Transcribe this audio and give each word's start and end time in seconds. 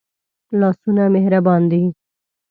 لاسونه 0.59 1.03
مهربان 1.15 1.61
دي 1.71 1.83